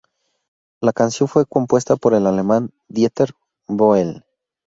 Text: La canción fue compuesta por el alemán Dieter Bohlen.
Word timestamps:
La 0.81 0.93
canción 0.93 1.29
fue 1.29 1.45
compuesta 1.45 1.95
por 1.95 2.15
el 2.15 2.25
alemán 2.25 2.71
Dieter 2.87 3.35
Bohlen. 3.67 4.23